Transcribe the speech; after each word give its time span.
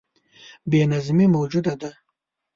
بې 0.69 0.81
نظمي 0.91 1.25
موجوده 1.35 1.73
ده. 1.81 1.91